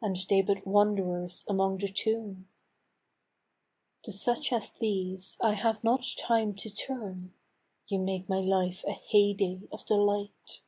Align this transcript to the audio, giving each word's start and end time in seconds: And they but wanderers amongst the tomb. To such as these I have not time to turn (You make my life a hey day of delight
And 0.00 0.16
they 0.28 0.42
but 0.42 0.64
wanderers 0.64 1.44
amongst 1.48 1.84
the 1.84 1.92
tomb. 1.92 2.46
To 4.04 4.12
such 4.12 4.52
as 4.52 4.70
these 4.70 5.36
I 5.40 5.54
have 5.54 5.82
not 5.82 6.06
time 6.20 6.54
to 6.54 6.70
turn 6.72 7.34
(You 7.88 7.98
make 7.98 8.28
my 8.28 8.38
life 8.38 8.84
a 8.86 8.92
hey 8.92 9.32
day 9.34 9.66
of 9.72 9.84
delight 9.86 10.60